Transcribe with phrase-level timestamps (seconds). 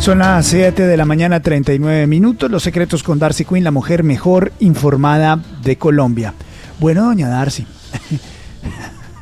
[0.00, 2.50] Son las 7 de la mañana, 39 minutos.
[2.50, 6.32] Los secretos con Darcy Quinn, la mujer mejor informada de Colombia.
[6.78, 7.66] Bueno, doña Darcy.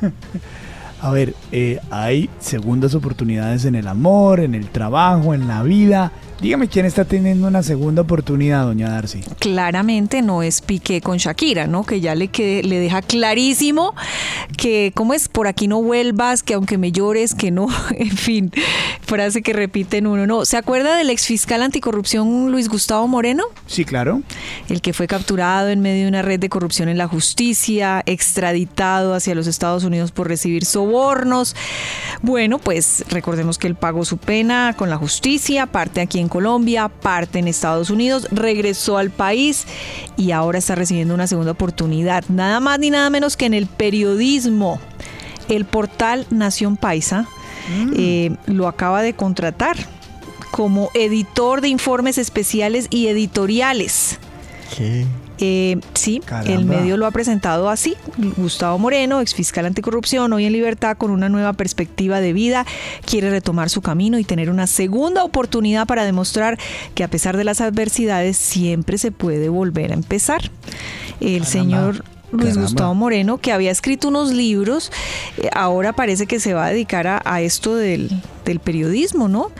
[1.01, 6.13] A ver, eh, hay segundas oportunidades en el amor, en el trabajo, en la vida.
[6.41, 9.21] Dígame quién está teniendo una segunda oportunidad, doña Darcy.
[9.39, 11.83] Claramente no es Piqué con Shakira, ¿no?
[11.83, 13.93] Que ya le, le deja clarísimo
[14.57, 15.27] que, ¿cómo es?
[15.27, 18.51] Por aquí no vuelvas, que aunque me llores, que no, en fin,
[19.09, 20.27] frase que repiten uno.
[20.27, 23.43] No, ¿se acuerda del ex fiscal anticorrupción Luis Gustavo Moreno?
[23.65, 24.21] Sí, claro.
[24.69, 29.15] El que fue capturado en medio de una red de corrupción en la justicia, extraditado
[29.15, 31.55] hacia los Estados Unidos por recibir sobornos.
[32.21, 36.87] Bueno, pues recordemos que él pagó su pena con la justicia, parte aquí en Colombia,
[36.87, 39.65] parte en Estados Unidos, regresó al país
[40.17, 42.23] y ahora está recibiendo una segunda oportunidad.
[42.29, 44.79] Nada más ni nada menos que en el periodismo.
[45.47, 47.27] El portal Nación Paisa
[47.69, 47.93] mm.
[47.95, 49.77] eh, lo acaba de contratar
[50.51, 54.19] como editor de informes especiales y editoriales.
[54.75, 55.05] ¿Qué?
[55.41, 57.95] Eh, sí, el medio lo ha presentado así.
[58.35, 62.65] Gustavo Moreno, ex fiscal anticorrupción, hoy en libertad con una nueva perspectiva de vida,
[63.05, 66.59] quiere retomar su camino y tener una segunda oportunidad para demostrar
[66.93, 70.51] que a pesar de las adversidades siempre se puede volver a empezar.
[71.21, 74.91] El señor Luis Gustavo Moreno, que había escrito unos libros,
[75.37, 78.09] eh, ahora parece que se va a dedicar a, esto del,
[78.63, 79.51] periodismo, ¿no?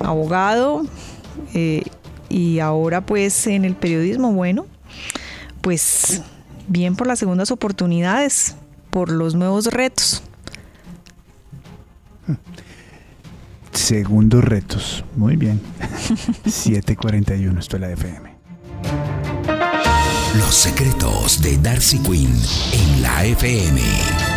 [0.00, 0.84] Abogado.
[1.54, 1.82] Eh,
[2.28, 4.66] y ahora pues en el periodismo, bueno,
[5.60, 6.22] pues
[6.68, 8.54] bien por las segundas oportunidades,
[8.90, 10.22] por los nuevos retos.
[13.72, 15.60] Segundos retos, muy bien.
[16.46, 18.29] 741, esto es la FM.
[20.38, 22.32] Los secretos de Darcy Quinn
[22.72, 24.29] en la FM.